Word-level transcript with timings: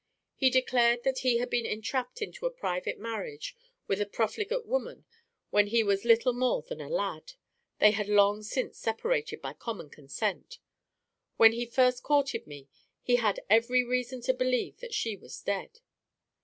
He 0.35 0.49
declared 0.49 1.03
that 1.03 1.19
he 1.19 1.37
had 1.37 1.51
been 1.51 1.67
entrapped 1.67 2.23
into 2.23 2.47
a 2.47 2.49
private 2.49 2.97
marriage 2.97 3.55
with 3.85 4.01
a 4.01 4.07
profligate 4.07 4.65
woman 4.65 5.05
when 5.51 5.67
he 5.67 5.83
was 5.83 6.05
little 6.05 6.33
more 6.33 6.63
than 6.63 6.81
a 6.81 6.89
lad. 6.89 7.33
They 7.77 7.91
had 7.91 8.07
long 8.09 8.41
since 8.41 8.79
separated 8.79 9.43
by 9.43 9.53
common 9.53 9.91
consent. 9.91 10.57
When 11.37 11.51
he 11.51 11.67
first 11.67 12.01
courted 12.01 12.47
me, 12.47 12.67
he 13.03 13.17
had 13.17 13.41
every 13.47 13.83
reason 13.83 14.21
to 14.21 14.33
believe 14.33 14.79
that 14.79 14.95
she 14.95 15.15
was 15.15 15.39
dead. 15.39 15.81